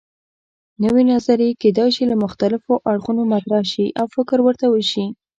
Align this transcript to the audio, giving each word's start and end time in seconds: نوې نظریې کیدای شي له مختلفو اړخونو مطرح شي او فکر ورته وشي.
نوې 0.83 1.03
نظریې 1.11 1.57
کیدای 1.61 1.89
شي 1.95 2.03
له 2.11 2.15
مختلفو 2.23 2.73
اړخونو 2.91 3.21
مطرح 3.33 3.61
شي 3.71 3.85
او 3.99 4.05
فکر 4.15 4.37
ورته 4.43 4.65
وشي. 4.69 5.05